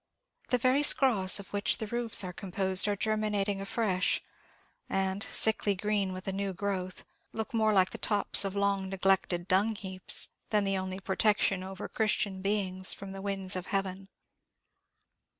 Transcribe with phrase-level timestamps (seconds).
[0.49, 4.19] The very scraughs of which the roofs are composed are germinating afresh,
[4.89, 9.47] and, sickly green with a new growth, look more like the tops of long neglected
[9.47, 14.07] dungheaps, than the only protection over Christian beings from the winds of heaven.